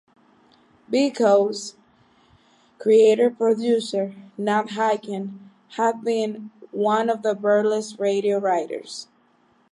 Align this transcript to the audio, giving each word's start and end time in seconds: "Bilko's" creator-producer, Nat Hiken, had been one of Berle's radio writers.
"Bilko's" 0.91 1.75
creator-producer, 2.79 4.15
Nat 4.35 4.69
Hiken, 4.69 5.51
had 5.77 6.03
been 6.03 6.49
one 6.71 7.07
of 7.07 7.19
Berle's 7.19 7.99
radio 7.99 8.39
writers. 8.39 9.07